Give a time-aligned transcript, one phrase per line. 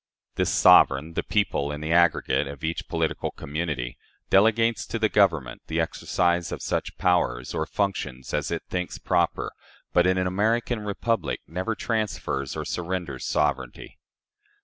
[0.33, 3.99] This sovereign the people, in the aggregate, of each political community
[4.31, 9.51] delegates to the government the exercise of such powers, or functions, as it thinks proper,
[9.93, 13.99] but in an American republic never transfers or surrenders sovereignty.